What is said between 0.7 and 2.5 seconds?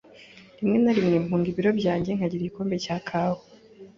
na rimwe mpunga ibiro byanjye nkagira